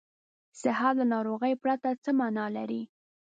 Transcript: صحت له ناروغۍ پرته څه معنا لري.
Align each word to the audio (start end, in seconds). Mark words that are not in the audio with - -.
صحت 0.61 0.93
له 0.99 1.05
ناروغۍ 1.13 1.53
پرته 1.63 1.89
څه 2.03 2.11
معنا 2.19 2.45
لري. 2.57 2.81